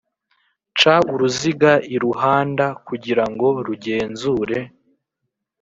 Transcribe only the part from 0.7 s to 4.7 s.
Ca uruziga iruhanda kugira ngo rugenzure